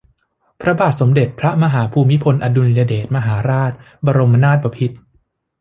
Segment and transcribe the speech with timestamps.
[0.61, 3.71] พระบาทสมเด็จพระมหาภูมิพลอดุลยเดชมหาราช
[4.05, 4.97] บรมนาถบพิตร